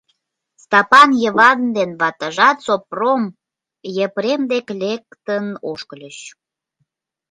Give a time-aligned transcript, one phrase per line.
[0.63, 3.21] Стапан Йыван ден ватыжат Сопром
[4.05, 6.17] Епрем дек лектын ошкыльыч.